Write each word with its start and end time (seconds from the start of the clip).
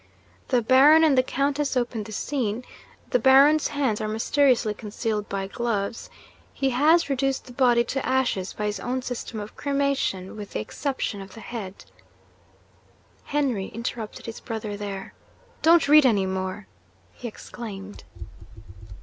The 0.47 0.63
Baron 0.63 1.03
and 1.03 1.15
the 1.15 1.21
Countess 1.21 1.77
open 1.77 2.01
the 2.05 2.11
scene. 2.11 2.65
The 3.11 3.19
Baron's 3.19 3.67
hands 3.67 4.01
are 4.01 4.07
mysteriously 4.07 4.73
concealed 4.73 5.29
by 5.29 5.45
gloves. 5.45 6.09
He 6.55 6.71
has 6.71 7.07
reduced 7.07 7.45
the 7.45 7.53
body 7.53 7.83
to 7.83 8.03
ashes 8.03 8.51
by 8.51 8.65
his 8.65 8.79
own 8.79 9.03
system 9.03 9.39
of 9.39 9.55
cremation, 9.55 10.35
with 10.35 10.53
the 10.53 10.59
exception 10.59 11.21
of 11.21 11.35
the 11.35 11.39
head' 11.39 11.85
Henry 13.25 13.67
interrupted 13.67 14.25
his 14.25 14.39
brother 14.39 14.75
there. 14.75 15.13
'Don't 15.61 15.87
read 15.87 16.07
any 16.07 16.25
more!' 16.25 16.65
he 17.13 17.27
exclaimed. 17.27 18.03